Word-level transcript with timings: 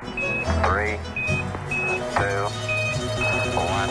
Three, 0.00 0.96
two, 2.16 2.48
one. 3.54 3.90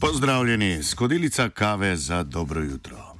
Pozdravljeni, 0.00 0.82
skodelica 0.82 1.48
kave 1.48 1.96
za 1.96 2.22
dobro 2.22 2.62
jutro. 2.62 3.11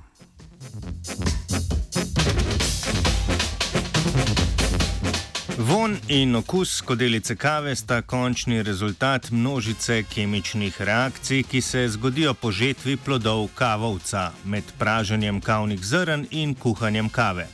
Von 5.72 5.96
in 6.08 6.36
okus 6.36 6.76
skodelice 6.76 7.36
kave 7.36 7.76
sta 7.76 8.02
končni 8.02 8.62
rezultat 8.62 9.30
množice 9.30 10.02
kemičnih 10.02 10.80
reakcij, 10.80 11.42
ki 11.42 11.60
se 11.60 11.88
zgodijo 11.88 12.34
po 12.34 12.50
žetvi 12.52 12.96
plodov 12.96 13.48
kavovca 13.54 14.32
med 14.44 14.64
praženjem 14.78 15.40
kavnih 15.40 15.84
zrn 15.84 16.26
in 16.30 16.54
kuhanjem 16.54 17.08
kave. 17.08 17.46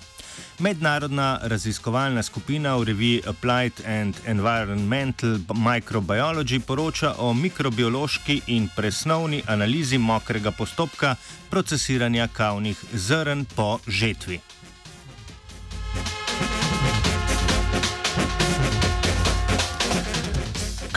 Mednarodna 0.58 1.38
raziskovalna 1.42 2.22
skupina 2.22 2.76
v 2.76 2.84
reviji 2.84 3.22
Applied 3.26 3.72
and 3.86 4.14
Environmental 4.26 5.38
Microbiology 5.54 6.60
poroča 6.60 7.14
o 7.18 7.34
mikrobiološki 7.34 8.40
in 8.46 8.68
presnovni 8.76 9.42
analizi 9.46 9.98
mokrega 9.98 10.50
postopka 10.50 11.16
procesiranja 11.50 12.28
kavnih 12.28 12.84
zrn 12.92 13.44
po 13.56 13.78
žetvi. 13.86 14.40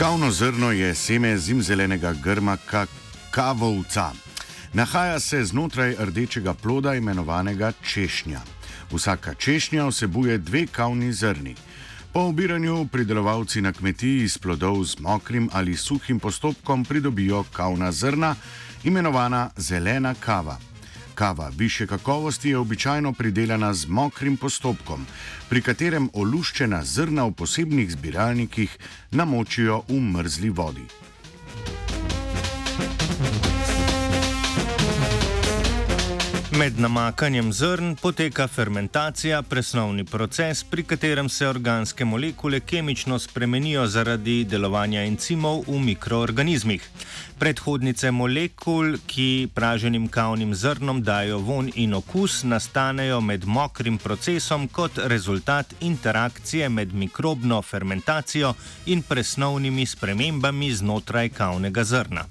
Kavno 0.02 0.30
zrno 0.30 0.72
je 0.72 0.94
seme 0.94 1.38
zimzelenega 1.38 2.12
grma 2.12 2.56
kavovca. 3.30 4.10
Nahaja 4.72 5.20
se 5.20 5.44
znotraj 5.44 5.94
rdečega 5.98 6.54
ploda 6.54 6.94
imenovanega 6.94 7.72
češnja. 7.82 8.40
Vsaka 8.92 9.34
češnja 9.34 9.86
vsebuje 9.86 10.38
dve 10.38 10.66
kavni 10.66 11.12
zrni. 11.12 11.54
Po 12.12 12.20
obiranju 12.20 12.86
pridelovalci 12.92 13.60
na 13.60 13.72
kmetiji 13.72 14.24
iz 14.24 14.38
plodov 14.38 14.84
z 14.84 14.98
mokrim 14.98 15.48
ali 15.52 15.76
suhim 15.76 16.20
postopkom 16.20 16.84
pridobijo 16.84 17.44
kavna 17.52 17.92
zrna, 17.92 18.34
imenovana 18.84 19.50
zelena 19.56 20.14
kava. 20.14 20.71
Kava 21.14 21.50
više 21.56 21.86
kakovosti 21.86 22.48
je 22.48 22.58
običajno 22.58 23.12
pridelana 23.12 23.74
z 23.74 23.86
mokrim 23.86 24.36
postopkom, 24.36 25.06
pri 25.48 25.62
katerem 25.62 26.08
oluščena 26.12 26.84
zrna 26.84 27.24
v 27.24 27.32
posebnih 27.32 27.90
zbiralnikih 27.92 28.78
namočijo 29.10 29.82
v 29.88 30.00
mrzli 30.00 30.50
vodi. 30.50 30.86
Med 36.58 36.78
namakanjem 36.78 37.52
zrn 37.52 37.94
poteka 37.96 38.46
fermentacija, 38.48 39.42
presnovni 39.42 40.04
proces, 40.04 40.64
pri 40.64 40.82
katerem 40.82 41.28
se 41.28 41.48
organske 41.48 42.04
molekule 42.04 42.60
kemično 42.60 43.18
spremenijo 43.18 43.86
zaradi 43.86 44.44
delovanja 44.44 45.04
encimov 45.04 45.64
v 45.66 45.78
mikroorganizmih. 45.80 46.84
Predhodnice 47.38 48.10
molekul, 48.10 48.98
ki 49.06 49.48
praženim 49.54 50.08
kavnim 50.08 50.54
zrnom 50.54 51.02
dajo 51.02 51.38
von 51.38 51.70
in 51.74 51.94
okus, 51.94 52.42
nastanejo 52.44 53.20
med 53.20 53.46
mokrim 53.46 53.98
procesom 53.98 54.68
kot 54.68 54.98
rezultat 54.98 55.74
interakcije 55.80 56.68
med 56.68 56.94
mikrobno 56.94 57.62
fermentacijo 57.62 58.54
in 58.86 59.02
presnovnimi 59.02 59.86
spremembami 59.86 60.72
znotraj 60.74 61.28
kavnega 61.28 61.84
zrna. 61.84 62.26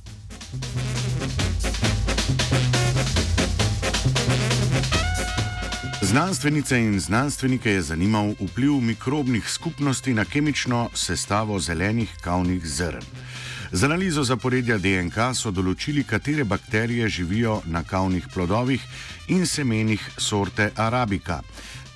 Znanstvenice 6.11 6.79
in 6.79 6.99
znanstvenike 6.99 7.71
je 7.71 7.81
zanimal 7.81 8.33
vpliv 8.39 8.73
mikrobnih 8.81 9.49
skupnosti 9.49 10.13
na 10.13 10.25
kemično 10.25 10.89
sestavo 10.93 11.59
zelenih 11.59 12.09
kavnih 12.21 12.65
zrn. 12.67 13.03
Z 13.71 13.83
analizo 13.83 14.23
zaporedja 14.23 14.75
DNK 14.77 15.29
so 15.33 15.53
določili, 15.55 16.03
katere 16.03 16.43
bakterije 16.43 17.07
živijo 17.09 17.61
na 17.65 17.83
kavnih 17.87 18.27
plodovih 18.33 18.83
in 19.27 19.47
semenih 19.47 20.03
sorte 20.17 20.73
arabika, 20.75 21.39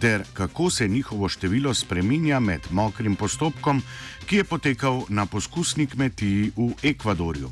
ter 0.06 0.24
kako 0.34 0.70
se 0.70 0.88
njihovo 0.88 1.30
število 1.30 1.74
spreminja 1.74 2.40
med 2.40 2.62
mokrim 2.70 3.16
postopkom, 3.16 3.82
ki 4.26 4.36
je 4.36 4.44
potekal 4.44 5.02
na 5.10 5.26
poskusni 5.26 5.88
kmetiji 5.88 6.52
v 6.58 6.68
Ekvadorju. 6.84 7.50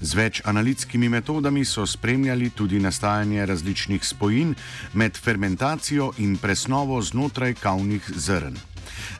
Z 0.00 0.14
več 0.18 0.40
analitskimi 0.44 1.08
metodami 1.08 1.62
so 1.64 1.86
spremljali 1.86 2.50
tudi 2.50 2.80
nastajanje 2.82 3.46
različnih 3.46 4.06
spojin 4.06 4.54
med 4.92 5.14
fermentacijo 5.14 6.10
in 6.18 6.34
presnovo 6.36 6.98
znotraj 7.02 7.54
kavnih 7.62 8.10
zrn. 8.16 8.58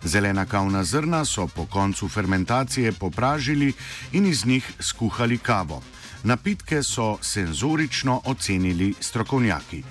Zelena 0.03 0.47
kavna 0.47 0.83
zrna 0.85 1.25
so 1.25 1.47
po 1.47 1.67
koncu 1.71 2.09
fermentacije 2.09 2.93
popražili 2.93 3.73
in 4.13 4.27
iz 4.27 4.47
njih 4.47 4.73
skuhali 4.81 5.39
kavo. 5.39 5.83
Napitke 6.25 6.83
so 6.83 7.19
senzorično 7.23 8.21
ocenili 8.25 8.95
strokovnjaki. 9.01 9.85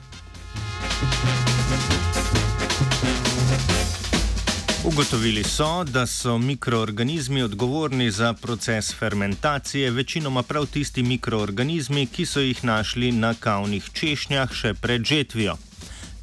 Ugotovili 4.85 5.43
so, 5.43 5.83
da 5.83 6.07
so 6.07 6.37
mikroorganizmi 6.37 7.41
odgovorni 7.43 8.11
za 8.11 8.33
proces 8.33 8.95
fermentacije, 8.95 9.91
večinoma 9.91 10.43
prav 10.43 10.65
tisti 10.65 11.03
mikroorganizmi, 11.03 12.05
ki 12.07 12.25
so 12.25 12.39
jih 12.39 12.65
našli 12.65 13.11
na 13.11 13.33
kavnih 13.33 13.89
češnjah 13.93 14.51
še 14.51 14.73
pred 14.73 15.03
žetvijo. 15.03 15.55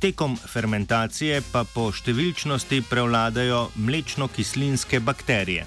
Tekom 0.00 0.36
fermentacije 0.36 1.40
pa 1.52 1.64
po 1.64 1.88
številčnosti 1.92 2.82
prevladajo 2.90 3.70
mlečno-kislinske 3.76 5.00
bakterije. 5.00 5.64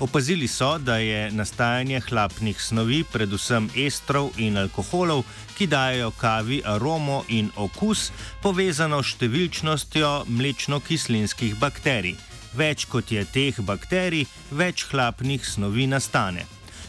Opazili 0.00 0.48
so, 0.48 0.78
da 0.78 0.96
je 0.96 1.30
nastajanje 1.30 2.00
hlapnih 2.00 2.62
snovi, 2.62 3.04
predvsem 3.12 3.70
estrov 3.76 4.28
in 4.36 4.58
alkoholov, 4.58 5.22
ki 5.56 5.66
dajo 5.66 6.10
kavi 6.10 6.60
aromo 6.64 7.22
in 7.28 7.48
okus, 7.56 8.10
povezano 8.42 9.00
s 9.02 9.14
številčnostjo 9.16 10.10
mlečno-kislinskih 10.28 11.56
bakterij. 11.56 12.12
Več 12.56 12.84
kot 12.92 13.08
je 13.12 13.24
teh 13.24 13.56
bakterij, 13.64 14.26
več 14.52 14.84
hlapnih 14.92 15.40
snovi 15.40 15.88
nastane. 15.88 16.44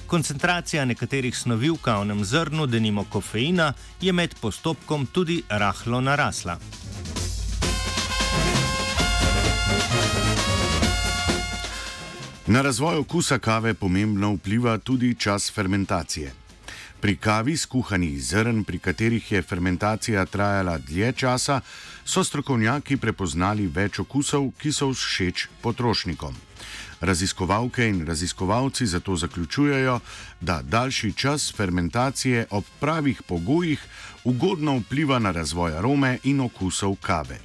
Koncentracija 0.08 0.84
nekaterih 0.86 1.36
snovi 1.36 1.72
v 1.72 1.80
kavnem 1.84 2.26
zrnu, 2.28 2.68
denimo 2.68 3.08
kofeina, 3.08 3.74
je 4.02 4.12
med 4.12 4.36
postopkom 4.42 5.08
tudi 5.08 5.42
rahlo 5.48 6.04
narasla. 6.04 6.60
Na 12.48 12.62
razvoj 12.62 12.98
okusa 12.98 13.40
kave 13.40 13.74
pomembno 13.74 14.30
vpliva 14.34 14.78
tudi 14.78 15.16
čas 15.20 15.52
fermentacije. 15.52 16.32
Pri 17.00 17.16
kavi 17.16 17.58
skuhanih 17.58 18.24
zrn, 18.24 18.64
pri 18.64 18.80
katerih 18.80 19.32
je 19.32 19.42
fermentacija 19.42 20.26
trajala 20.26 20.78
dlje 20.78 21.12
časa, 21.14 21.60
so 22.06 22.24
strokovnjaki 22.24 22.98
prepoznali 22.98 23.68
več 23.68 24.00
okusov, 24.00 24.54
ki 24.62 24.72
so 24.72 24.88
všeč 24.94 25.50
potrošnikom. 25.62 26.36
Raziskovalke 27.02 27.90
in 27.90 28.06
raziskovalci 28.08 28.88
zato 28.88 29.16
zaključujejo, 29.16 30.00
da 30.42 30.62
daljši 30.62 31.14
čas 31.14 31.54
fermentacije 31.58 32.48
ob 32.50 32.64
pravih 32.80 33.22
pogojih 33.28 33.84
ugodno 34.24 34.78
vpliva 34.78 35.20
na 35.20 35.32
razvoj 35.32 35.78
arome 35.78 36.18
in 36.24 36.42
okusov 36.42 36.96
kave. 37.02 37.40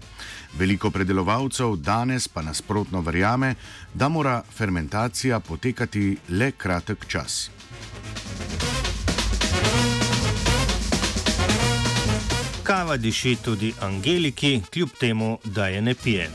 Veliko 0.58 0.90
predelovalcev 0.90 1.76
danes 1.76 2.28
pa 2.28 2.42
nasprotno 2.42 3.00
verjame, 3.00 3.54
da 3.94 4.08
mora 4.08 4.42
fermentacija 4.56 5.40
potekati 5.40 6.16
le 6.28 6.52
kratek 6.52 7.06
čas. 7.08 7.50
Kava 12.62 12.96
diši 12.96 13.36
tudi 13.44 13.74
Angeliki, 13.80 14.60
kljub 14.72 14.88
temu, 15.00 15.38
da 15.44 15.66
je 15.66 15.82
ne 15.82 15.94
pije. 15.94 16.30